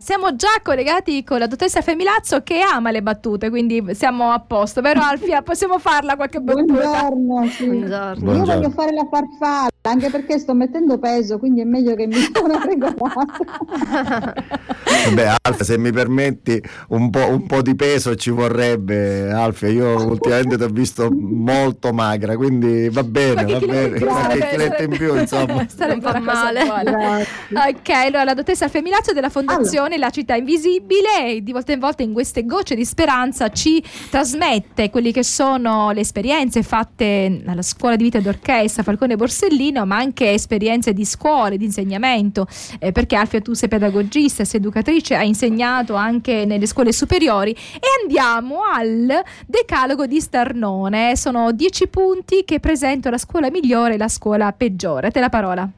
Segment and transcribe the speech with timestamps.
[0.00, 4.80] Siamo già collegati con la dottoressa Femilazzo che ama le battute, quindi siamo a posto,
[4.80, 5.42] vero Alfia?
[5.42, 7.08] Possiamo farla qualche battuta?
[7.08, 7.66] Buongiorno, sì.
[7.66, 8.32] Buongiorno.
[8.32, 12.14] Io voglio fare la farfalla, anche perché sto mettendo peso, quindi è meglio che mi
[12.40, 14.34] una regolata.
[15.14, 19.68] Beh, Alfia, se mi permetti un po', un po', di peso ci vorrebbe, Alfia.
[19.68, 23.98] Io ultimamente ti ho visto molto magra, quindi va bene, va bene.
[23.98, 25.66] Qualche chiletto in più, insomma.
[25.68, 26.62] Stare un po' male.
[26.62, 30.06] Ok, allora la dottoressa Femilazzo della Fondazione allora.
[30.06, 35.12] La città invisibile di volta in volta in queste gocce di speranza ci trasmette quelle
[35.12, 40.92] che sono le esperienze fatte alla scuola di vita d'orchestra Falcone Borsellino, ma anche esperienze
[40.92, 42.46] di scuole, di insegnamento,
[42.78, 47.86] eh, perché Alfia tu sei pedagogista, sei educatrice, hai insegnato anche nelle scuole superiori e
[48.02, 51.16] andiamo al decalogo di Starnone.
[51.16, 55.10] Sono dieci punti che presento la scuola migliore e la scuola peggiore.
[55.10, 55.68] Te la parola.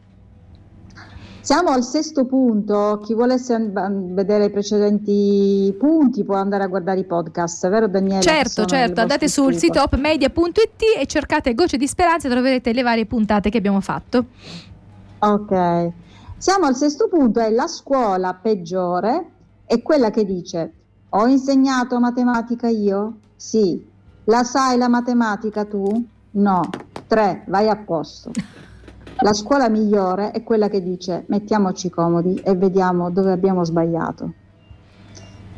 [1.42, 7.04] Siamo al sesto punto, chi volesse vedere i precedenti punti può andare a guardare i
[7.04, 8.20] podcast, vero Daniele?
[8.20, 13.06] Certo, certo, andate sul sito opmedia.it e cercate Gocce di Speranza e troverete le varie
[13.06, 14.26] puntate che abbiamo fatto.
[15.18, 15.90] Ok,
[16.40, 19.30] siamo al sesto punto, è la scuola peggiore,
[19.66, 20.72] è quella che dice
[21.10, 23.18] ho insegnato matematica io?
[23.36, 23.86] Sì.
[24.24, 25.84] La sai la matematica tu?
[26.30, 26.62] No.
[27.06, 28.30] Tre, vai a posto.
[29.18, 34.32] La scuola migliore è quella che dice mettiamoci comodi e vediamo dove abbiamo sbagliato.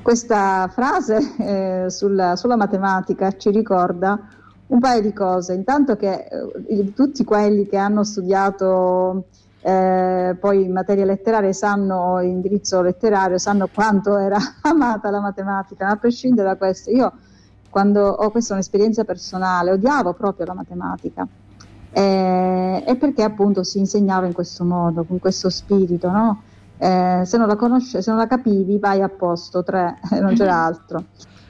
[0.03, 4.19] Questa frase eh, sulla, sulla, matematica ci ricorda
[4.67, 5.55] un paio di cose.
[5.55, 6.27] Intanto che
[6.67, 9.27] eh, tutti quelli che hanno studiato
[9.63, 15.93] eh, poi in materia letteraria sanno indirizzo letterario, sanno quanto era amata la matematica, ma
[15.93, 17.13] a prescindere da questo, io
[17.71, 21.27] quando ho questa un'esperienza personale, odiavo proprio la matematica
[21.91, 26.43] eh, e perché appunto si insegnava in questo modo, con questo spirito, no?
[26.83, 30.57] eh, se, non la conosce, se non la capivi vai a posto, tre, non c'era
[30.65, 31.05] altro.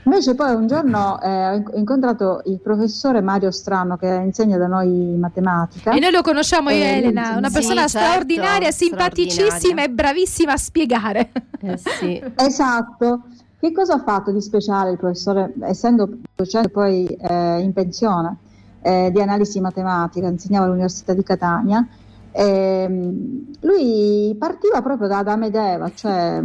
[0.04, 4.88] Invece poi un giorno eh, ho incontrato il professore Mario Strano che insegna da noi
[5.16, 5.92] matematica.
[5.92, 10.52] E noi lo conosciamo io e Elena, una persona sì, certo, straordinaria, simpaticissima e bravissima
[10.52, 11.30] a spiegare.
[11.60, 12.22] Eh sì.
[12.34, 13.22] esatto.
[13.58, 18.38] Che cosa ha fatto di speciale il professore, essendo docente poi eh, in pensione?
[18.82, 21.86] eh, di analisi matematica, insegnava all'Università di Catania.
[22.32, 22.86] Eh,
[23.60, 26.42] lui partiva proprio da Adamo ed Eva, cioè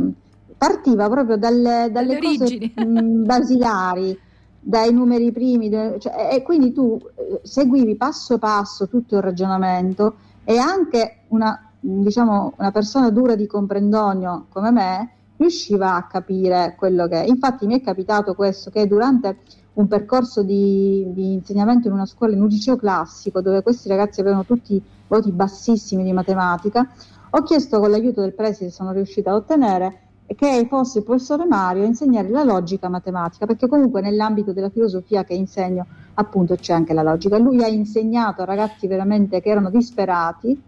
[0.58, 4.18] partiva proprio dalle, dalle cose mh, basilari,
[4.60, 10.58] dai numeri primi, cioè, e quindi tu eh, seguivi passo passo tutto il ragionamento e
[10.58, 17.24] anche una, diciamo, una persona dura di comprendonio come me riusciva a capire quello che...
[17.28, 19.38] Infatti mi è capitato questo, che durante
[19.74, 24.20] un percorso di, di, insegnamento in una scuola, in un liceo classico, dove questi ragazzi
[24.20, 26.90] avevano tutti voti bassissimi di matematica,
[27.30, 31.84] ho chiesto con l'aiuto del preside, sono riuscita a ottenere, che fosse il professore Mario
[31.84, 36.94] a insegnare la logica matematica, perché comunque nell'ambito della filosofia che insegno appunto c'è anche
[36.94, 37.38] la logica.
[37.38, 40.60] Lui ha insegnato a ragazzi veramente che erano disperati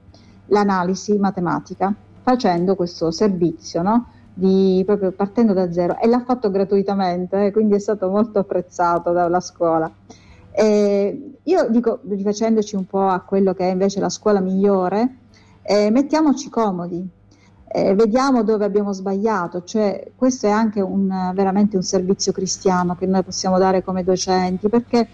[0.48, 4.06] l'analisi matematica, facendo questo servizio, no?
[4.34, 9.12] di, proprio partendo da zero e l'ha fatto gratuitamente, eh, quindi è stato molto apprezzato
[9.12, 9.92] dalla scuola.
[10.52, 15.18] E io dico, rifacendoci un po' a quello che è invece la scuola migliore,
[15.62, 17.08] eh, mettiamoci comodi,
[17.72, 23.06] eh, vediamo dove abbiamo sbagliato, cioè questo è anche un, veramente un servizio cristiano che
[23.06, 25.08] noi possiamo dare come docenti, perché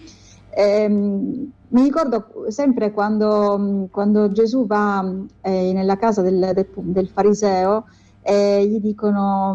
[0.50, 5.06] ehm, mi ricordo sempre quando, quando Gesù va
[5.42, 7.86] eh, nella casa del, del, del fariseo,
[8.22, 9.50] e gli dicono,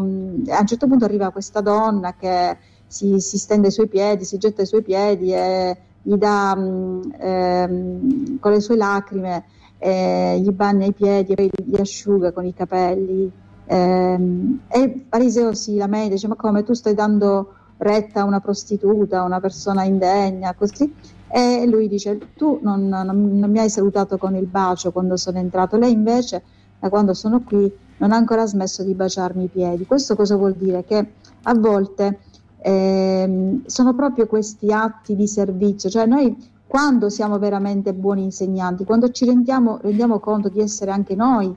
[0.47, 2.57] a un certo punto arriva questa donna che
[2.87, 8.39] si, si stende ai suoi piedi, si getta ai suoi piedi e gli dà ehm,
[8.39, 9.43] con le sue lacrime,
[9.83, 13.31] eh, gli bagna i piedi poi li asciuga con i capelli.
[13.65, 19.21] Ehm, e fariseo si lamenta, dice ma come tu stai dando retta a una prostituta,
[19.21, 20.93] a una persona indegna, così.
[21.27, 25.39] E lui dice tu non, non, non mi hai salutato con il bacio quando sono
[25.39, 26.43] entrato, lei invece
[26.79, 29.85] da quando sono qui non ha ancora smesso di baciarmi i piedi.
[29.85, 30.83] Questo cosa vuol dire?
[30.83, 31.07] Che
[31.43, 32.19] a volte
[32.61, 36.37] eh, sono proprio questi atti di servizio, cioè noi
[36.71, 41.53] quando siamo veramente buoni insegnanti, quando ci rendiamo, rendiamo conto di essere anche noi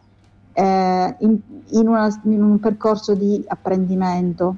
[0.52, 1.38] eh, in,
[1.68, 4.56] in, una, in un percorso di apprendimento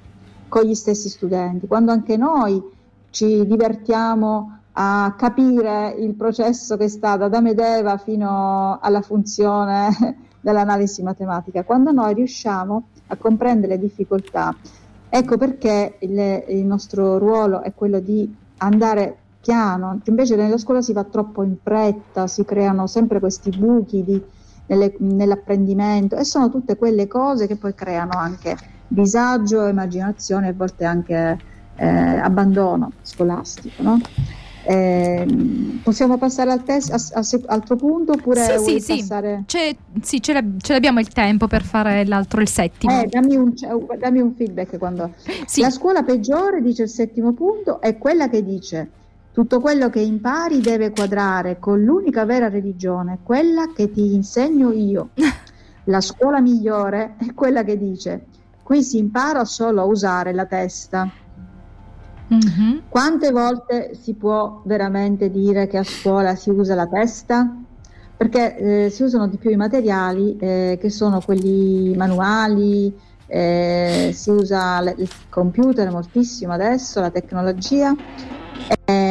[0.49, 2.59] con gli stessi studenti, quando anche noi
[3.11, 10.17] ci divertiamo a capire il processo che sta da Adamo ed Eva fino alla funzione
[10.41, 14.57] dell'analisi matematica, quando noi riusciamo a comprendere le difficoltà.
[15.11, 20.93] Ecco perché il, il nostro ruolo è quello di andare piano, invece nella scuola si
[20.93, 24.21] va troppo in fretta, si creano sempre questi buchi di,
[24.67, 28.57] nelle, nell'apprendimento e sono tutte quelle cose che poi creano anche
[28.89, 31.39] disagio, immaginazione e a volte anche
[31.77, 33.83] eh, abbandono scolastico.
[33.85, 34.01] No?
[34.69, 35.25] Eh,
[35.85, 39.45] possiamo passare al test, a, a, altro punto oppure sì, sì, passare...
[39.47, 39.77] sì.
[40.03, 43.01] sì ce, ce, l'abbiamo il tempo per fare l'altro, il settimo.
[43.01, 43.55] Eh, dammi, un,
[43.97, 45.13] dammi, un, feedback quando...
[45.47, 45.61] Sì.
[45.61, 48.91] La scuola peggiore, dice il settimo punto, è quella che dice
[49.37, 55.11] tutto quello che impari deve quadrare con l'unica vera religione, quella che ti insegno io.
[55.85, 58.25] La scuola migliore è quella che dice
[58.63, 61.11] qui si impara solo a usare la testa.
[62.33, 62.79] Mm-hmm.
[62.89, 67.55] Quante volte si può veramente dire che a scuola si usa la testa?
[68.17, 68.57] Perché
[68.87, 72.91] eh, si usano di più i materiali eh, che sono quelli manuali,
[73.27, 77.95] eh, si usa il computer moltissimo adesso, la tecnologia.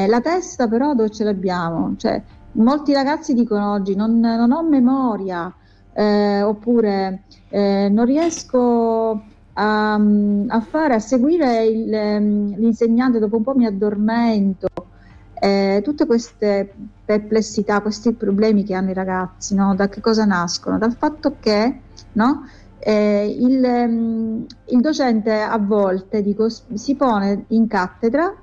[0.07, 1.95] La testa però dove ce l'abbiamo?
[1.97, 2.21] Cioè,
[2.53, 5.53] molti ragazzi dicono oggi non, non ho memoria
[5.93, 9.21] eh, oppure eh, non riesco
[9.53, 14.67] a, a, fare, a seguire il, ehm, l'insegnante, dopo un po' mi addormento.
[15.37, 16.73] Eh, tutte queste
[17.03, 19.75] perplessità, questi problemi che hanno i ragazzi, no?
[19.75, 20.77] da che cosa nascono?
[20.77, 21.81] Dal fatto che
[22.13, 22.45] no?
[22.79, 28.33] eh, il, ehm, il, docente a volte dico, si pone in cattedra,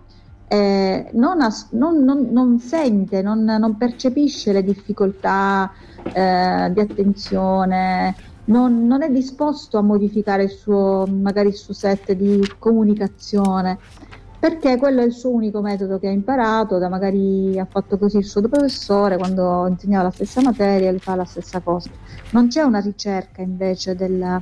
[0.53, 5.73] eh, non, as- non, non, non, sente, non, percepisce le difficoltà
[6.03, 8.15] eh, di attenzione,
[8.45, 13.79] non, è disposto a modificare il suo, magari il suo set di comunicazione,
[14.39, 18.19] perché quello è il suo unico metodo che ha imparato, da magari ha fatto così
[18.19, 21.89] il suo professore quando insegnava la stessa materia e fa la stessa cosa.
[22.33, 24.39] Non c'è una ricerca invece del,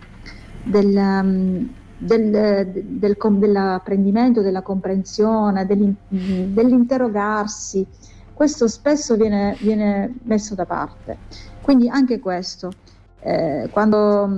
[0.64, 1.70] del, um,
[2.00, 7.86] del, del, dell'apprendimento, della comprensione, dell'interrogarsi.
[8.32, 11.18] Questo spesso viene, viene messo da parte.
[11.60, 12.70] Quindi anche questo
[13.20, 14.28] eh, quando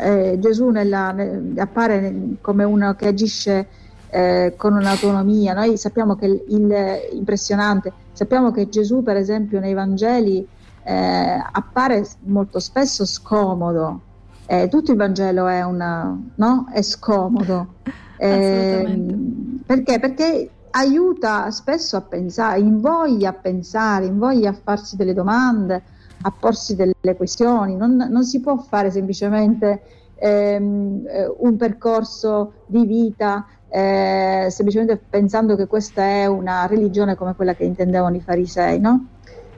[0.00, 3.68] eh, Gesù nella, ne, appare come uno che agisce
[4.10, 6.74] eh, con un'autonomia, noi sappiamo che il, il,
[7.12, 10.46] impressionante, sappiamo che Gesù per esempio nei Vangeli
[10.84, 14.00] eh, appare molto spesso scomodo,
[14.46, 16.66] eh, tutto il Vangelo è, una, no?
[16.72, 17.74] è scomodo.
[18.22, 19.98] Ehm, perché?
[19.98, 25.82] Perché aiuta spesso a pensare, invoglia a pensare, invoglia a farsi delle domande,
[26.22, 29.82] a porsi delle questioni, non, non si può fare semplicemente
[30.14, 37.34] ehm, eh, un percorso di vita eh, semplicemente pensando che questa è una religione come
[37.34, 39.06] quella che intendevano i farisei, no?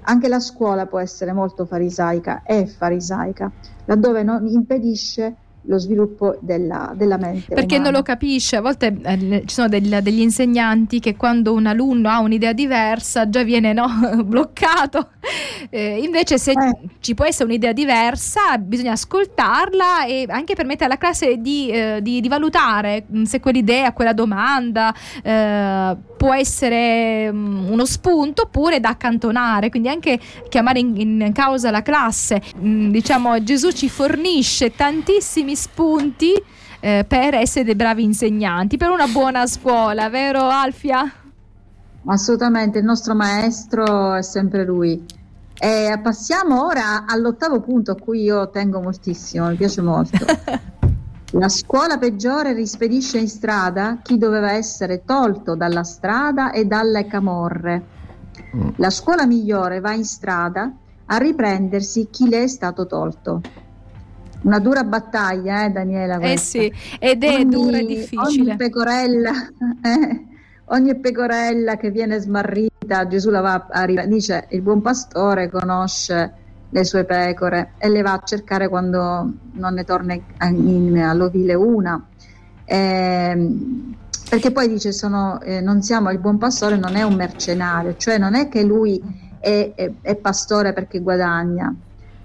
[0.07, 3.53] Anche la scuola può essere molto farisaica, è farisaica,
[3.85, 7.55] laddove non impedisce lo sviluppo della, della mente.
[7.55, 7.91] Perché umana.
[7.91, 12.09] non lo capisce, a volte eh, ci sono del, degli insegnanti che quando un alunno
[12.09, 13.87] ha un'idea diversa già viene no,
[14.25, 15.11] bloccato,
[15.71, 16.89] eh, invece se eh.
[17.01, 22.21] ci può essere un'idea diversa bisogna ascoltarla e anche permettere alla classe di, eh, di,
[22.21, 28.91] di valutare mm, se quell'idea, quella domanda eh, può essere um, uno spunto oppure da
[28.91, 30.19] accantonare, quindi anche
[30.49, 32.41] chiamare in, in causa la classe.
[32.59, 36.33] Mm, diciamo Gesù ci fornisce tantissimi spunti
[36.81, 41.11] eh, per essere dei bravi insegnanti, per una buona scuola, vero Alfia?
[42.07, 45.05] Assolutamente, il nostro maestro è sempre lui.
[45.57, 50.19] E passiamo ora all'ottavo punto a cui io tengo moltissimo, mi piace molto.
[51.37, 57.83] La scuola peggiore rispedisce in strada chi doveva essere tolto dalla strada e dalle camorre.
[58.55, 58.69] Mm.
[58.77, 60.73] La scuola migliore va in strada
[61.07, 63.41] a riprendersi chi le è stato tolto.
[64.45, 66.17] Una dura battaglia, eh, Daniela?
[66.17, 66.59] Eh questa.
[66.59, 68.43] Eh sì, ed è ogni, dura e difficile.
[68.43, 69.33] Ogni pecorella,
[69.83, 70.25] eh,
[70.67, 76.85] ogni pecorella che viene smarrita, Gesù la va a dice il buon pastore conosce le
[76.85, 82.05] sue pecore e le va a cercare quando non ne torna in, all'ovile una.
[82.67, 83.51] Eh,
[84.29, 88.19] perché poi dice sono, eh, non siamo il buon pastore non è un mercenario, cioè
[88.19, 89.01] non è che lui
[89.39, 91.73] è, è, è pastore perché guadagna,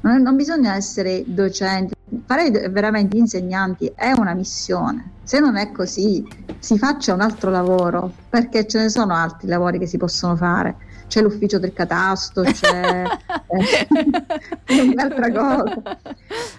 [0.02, 1.94] non, non bisogna essere docenti,
[2.26, 5.12] fare veramente insegnanti è una missione.
[5.24, 6.26] Se non è così,
[6.60, 10.88] si faccia un altro lavoro, perché ce ne sono altri lavori che si possono fare.
[11.08, 13.04] C'è l'ufficio del catasto, c'è
[13.48, 13.88] eh,
[14.92, 15.82] un'altra cosa.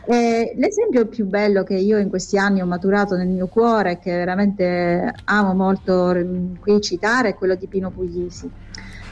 [0.07, 4.11] Eh, l'esempio più bello che io in questi anni ho maturato nel mio cuore, che
[4.11, 8.50] veramente amo molto mm, qui citare, è quello di Pino Puglisi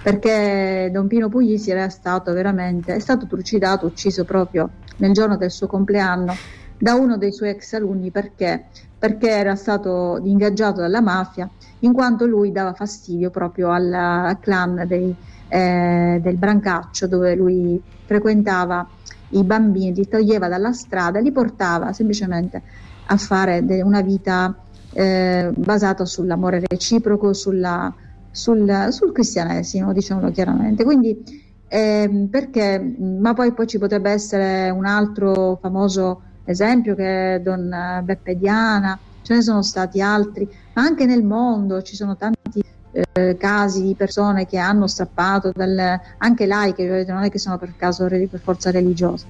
[0.01, 5.51] perché Don Pino Puglisi era stato veramente, è stato trucidato, ucciso proprio nel giorno del
[5.51, 6.37] suo compleanno
[6.79, 8.69] da uno dei suoi ex alunni perché?
[8.99, 11.49] perché era stato ingaggiato dalla mafia
[11.81, 15.15] in quanto lui dava fastidio proprio al, clan dei,
[15.49, 18.89] eh, del Brancaccio dove lui frequentava
[19.31, 22.63] i bambini, li toglieva dalla strada li portava semplicemente
[23.11, 27.95] a fare de- una vita eh, basata sull'amore reciproco, sulla,
[28.31, 30.85] sul, sul, cristianesimo, diciamolo chiaramente.
[30.85, 31.23] Quindi,
[31.69, 38.03] eh, perché, ma poi, poi ci potrebbe essere un altro famoso esempio che è Don
[38.03, 43.37] Beppe Diana, ce ne sono stati altri, ma anche nel mondo ci sono tanti eh,
[43.37, 48.07] casi di persone che hanno strappato, dal, anche laiche, non è che sono per caso
[48.07, 49.27] per forza religiose,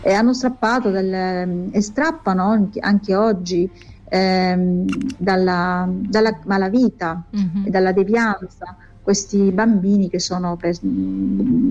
[0.00, 3.68] e hanno strappato dal, e strappano anche oggi
[4.08, 4.84] ehm,
[5.18, 7.66] dalla, dalla, malavita mm-hmm.
[7.66, 8.76] e dalla devianza
[9.10, 10.78] questi bambini che sono per,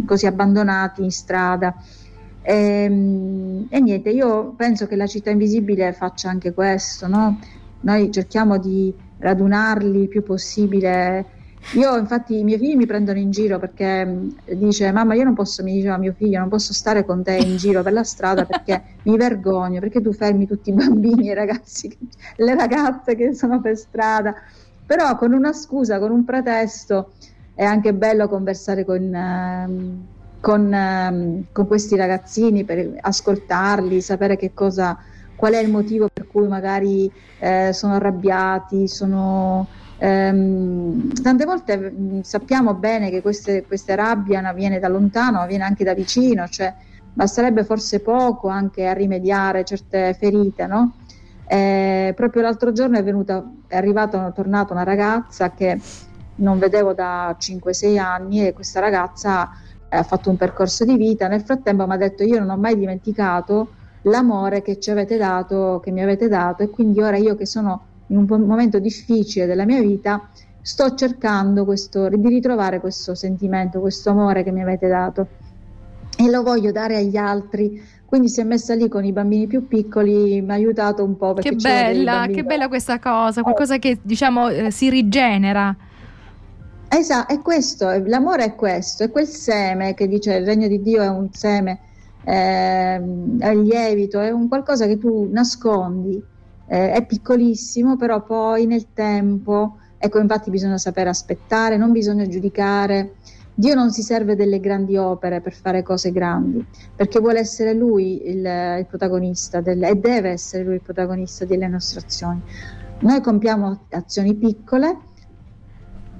[0.05, 1.73] così abbandonati in strada.
[2.41, 7.39] E, ehm, e, niente, io penso che la città invisibile faccia anche questo, no?
[7.81, 11.37] Noi cerchiamo di radunarli il più possibile.
[11.75, 15.33] Io infatti i miei figli mi prendono in giro perché mm, dice mamma io non
[15.33, 18.45] posso, mi diceva mio figlio, non posso stare con te in giro per la strada
[18.45, 21.97] perché mi vergogno, perché tu fermi tutti i bambini e i ragazzi,
[22.35, 24.35] le ragazze che sono per strada.
[24.89, 27.11] Però con una scusa, con un pretesto
[27.53, 30.05] è anche bello conversare con, ehm,
[30.39, 34.97] con, ehm, con questi ragazzini per ascoltarli, sapere che cosa
[35.35, 39.67] qual è il motivo per cui magari eh, sono arrabbiati, sono,
[39.99, 45.65] ehm, tante volte mh, mm, sappiamo bene che queste, queste rabbia viene da lontano, viene
[45.65, 46.73] anche da vicino, cioè
[47.13, 50.93] basterebbe forse poco anche a rimediare certe ferite, no?
[51.51, 55.79] Eh, proprio l'altro giorno è venuta, è arrivata, è tornata una ragazza che
[56.35, 59.49] non vedevo da 5-6 anni e questa ragazza
[59.89, 62.57] eh, ha fatto un percorso di vita, nel frattempo mi ha detto io non ho
[62.57, 63.69] mai dimenticato
[64.03, 67.81] l'amore che ci avete dato, che mi avete dato e quindi ora io che sono
[68.07, 70.29] in un momento difficile della mia vita
[70.61, 75.27] sto cercando questo, di ritrovare questo sentimento, questo amore che mi avete dato
[76.15, 77.81] e lo voglio dare agli altri.
[78.09, 81.35] Quindi si è messa lì con i bambini più piccoli, mi ha aiutato un po'.
[81.35, 85.75] Che bella, che bella questa cosa, qualcosa che diciamo eh, si rigenera.
[86.89, 91.03] Esatto, è questo, l'amore è questo, è quel seme che dice il regno di Dio
[91.03, 91.81] è un seme
[92.23, 92.95] eh,
[93.39, 96.21] è lievito, è un qualcosa che tu nascondi,
[96.67, 103.15] eh, è piccolissimo, però poi nel tempo, ecco infatti bisogna sapere aspettare, non bisogna giudicare.
[103.59, 108.25] Dio non si serve delle grandi opere per fare cose grandi, perché vuole essere Lui
[108.29, 112.41] il, il protagonista del, e deve essere Lui il protagonista delle nostre azioni.
[112.99, 114.97] Noi compiamo azioni piccole,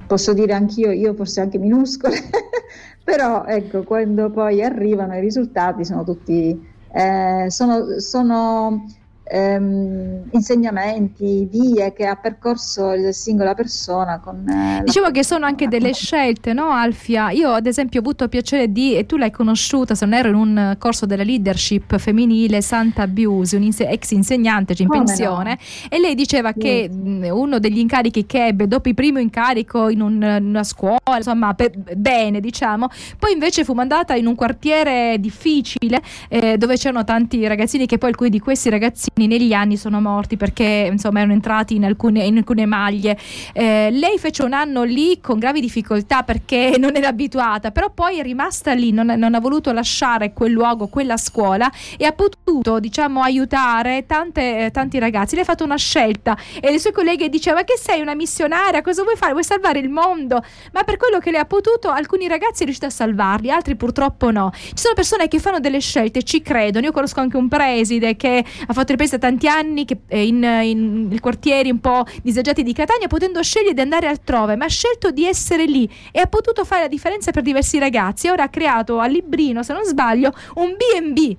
[0.06, 2.18] posso dire anch'io, io forse anche minuscole,
[3.06, 8.84] però ecco, quando poi arrivano i risultati sono tutti, eh, sono, sono
[9.30, 14.20] ehm, insegnamenti, vie che ha percorso la singola persona.
[14.20, 17.30] Con, eh, diciamo che sono anche delle scelte, no Alfia?
[17.32, 20.36] Io ad esempio ho avuto piacere di, e tu l'hai conosciuta, se non ero in
[20.36, 25.88] un corso della leadership femminile, Santa Biusi, un inse- ex insegnante in Come pensione, no?
[25.90, 26.60] e lei diceva sì.
[26.60, 30.64] che mh, uno degli incarichi che ebbe dopo il primo incarico in, un, in una
[30.64, 36.76] scuola, insomma, per, bene diciamo, poi invece fu mandata in un quartiere difficile eh, dove
[36.78, 41.20] c'erano tanti ragazzini che poi alcuni di questi ragazzini negli anni sono morti perché insomma
[41.20, 43.18] erano entrati in alcune, in alcune maglie.
[43.54, 48.20] Eh, lei fece un anno lì con gravi difficoltà perché non era abituata, però poi
[48.20, 52.80] è rimasta lì, non, non ha voluto lasciare quel luogo, quella scuola e ha potuto
[52.80, 55.36] diciamo aiutare tante, tanti ragazzi.
[55.36, 59.04] Lei ha fatto una scelta e le sue colleghe dicevano che sei una missionaria, cosa
[59.04, 59.32] vuoi fare?
[59.32, 60.44] Vuoi salvare il mondo?
[60.74, 64.32] Ma per quello che lei ha potuto alcuni ragazzi è riuscita a salvarli, altri purtroppo
[64.32, 64.52] no.
[64.54, 66.86] Ci sono persone che fanno delle scelte, ci credono.
[66.86, 71.08] Io conosco anche un preside che ha fatto ripresa tanti anni che, eh, in, in,
[71.12, 75.10] in, quartieri un po' disagiati di Catania, potendo scegliere di andare altrove, ma ha scelto
[75.10, 78.30] di essere lì e ha potuto fare la differenza per diversi ragazzi.
[78.30, 81.38] Ora ha creato a Librino, se non sbaglio, un BB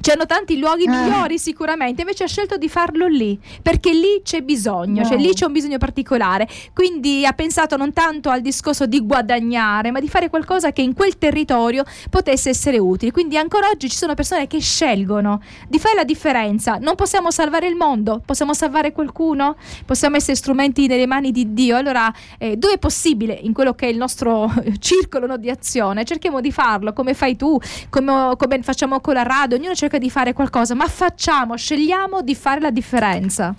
[0.00, 0.88] C'erano tanti luoghi eh.
[0.88, 5.08] migliori sicuramente, invece ha scelto di farlo lì, perché lì c'è bisogno, no.
[5.08, 6.48] cioè lì c'è un bisogno particolare.
[6.72, 10.94] Quindi ha pensato non tanto al discorso di guadagnare, ma di fare qualcosa che in
[10.94, 13.10] quel territorio potesse essere utile.
[13.10, 16.76] Quindi ancora oggi ci sono persone che scelgono di fare la differenza.
[16.80, 21.76] Non possiamo salvare il mondo, possiamo salvare qualcuno, possiamo essere strumenti nelle mani di Dio.
[21.76, 26.04] Allora, eh, dove è possibile, in quello che è il nostro circolo no, di azione,
[26.04, 29.98] cerchiamo di farlo come fai tu, come, come facciamo con la radio, ognuno cerca cerca
[29.98, 33.54] di fare qualcosa, ma facciamo, scegliamo di fare la differenza.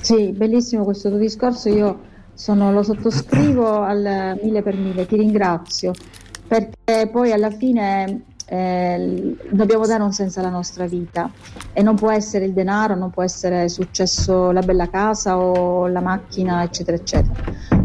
[0.00, 1.98] Sì, bellissimo questo tuo discorso, io
[2.32, 5.92] sono, lo sottoscrivo al mille per mille, ti ringrazio,
[6.46, 11.30] perché poi alla fine eh, dobbiamo dare un senso alla nostra vita
[11.72, 16.00] e non può essere il denaro, non può essere successo la bella casa o la
[16.00, 17.34] macchina, eccetera, eccetera.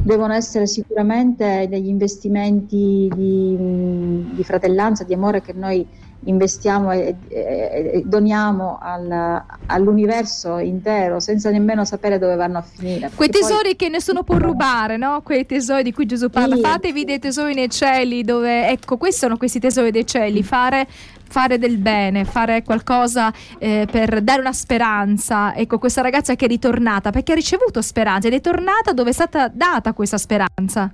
[0.01, 5.85] Devono essere sicuramente degli investimenti di, di fratellanza, di amore che noi
[6.25, 13.11] investiamo e, e, e doniamo al, all'universo intero senza nemmeno sapere dove vanno a finire.
[13.13, 13.75] Quei tesori poi...
[13.75, 15.21] che nessuno può rubare, no?
[15.23, 16.55] Quei tesori di cui Gesù parla.
[16.55, 16.61] Sì.
[16.61, 20.87] Fatevi dei tesori nei cieli dove, ecco, questi sono questi tesori dei cieli, fare
[21.27, 25.55] fare del bene, fare qualcosa eh, per dare una speranza.
[25.55, 29.13] Ecco, questa ragazza che è ritornata, perché ha ricevuto speranza ed è tornata dove è
[29.13, 30.93] stata data questa speranza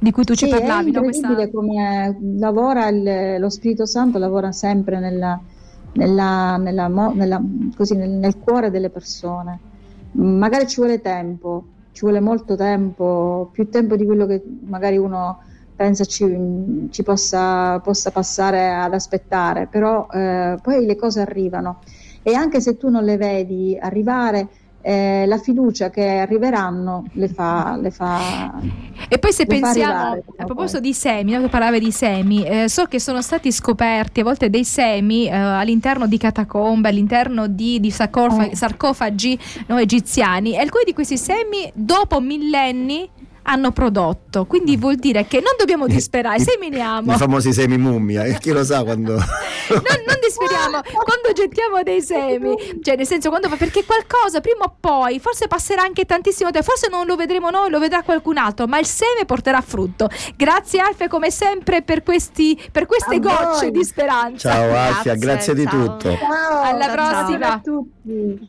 [0.00, 0.90] di cui tu sì, ci parlavi.
[0.90, 1.50] È incredibile no?
[1.50, 5.38] come lavora il, lo Spirito Santo, lavora sempre nella,
[5.92, 7.42] nella, nella, nella,
[7.76, 9.58] così, nel, nel, cuore delle persone.
[10.12, 15.38] Magari ci vuole tempo, ci vuole molto tempo, più tempo di quello che magari uno
[15.76, 21.78] pensa ci, ci possa, possa, passare ad aspettare, però eh, poi le cose arrivano
[22.22, 24.48] e anche se tu non le vedi arrivare,
[24.82, 28.60] eh, la fiducia che arriveranno le fa, le fa
[29.08, 30.88] e poi se pensiamo a proposito poi.
[30.88, 34.64] di semi, no, parlava di semi, eh, so che sono stati scoperti a volte dei
[34.64, 38.56] semi eh, all'interno di catacombe, all'interno di, di sarcofagi, oh.
[38.56, 43.08] sarcofagi no, egiziani e alcuni di questi semi dopo millenni
[43.50, 44.46] hanno prodotto.
[44.46, 47.12] Quindi vuol dire che non dobbiamo disperare, seminiamo.
[47.12, 49.14] I famosi semi mummia, e chi lo sa quando...
[49.70, 54.76] non, non disperiamo quando gettiamo dei semi, cioè nel senso quando perché qualcosa prima o
[54.78, 58.66] poi, forse passerà anche tantissimo tempo, forse non lo vedremo noi, lo vedrà qualcun altro,
[58.66, 60.08] ma il seme porterà frutto.
[60.36, 63.70] Grazie Alfia come sempre per, questi, per queste A gocce voi.
[63.72, 64.50] di speranza.
[64.50, 66.16] Ciao Alfia, grazie, grazie di tutto.
[66.16, 67.46] Ciao, Alla ciao, prossima.
[67.46, 68.48] Ciao a tutti.